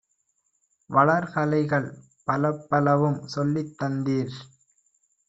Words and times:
வளர்கலைகள் 0.89 1.87
பலப்பலவும் 2.27 3.19
சொல்லித் 3.27 3.75
தந்தீர்! 3.79 4.35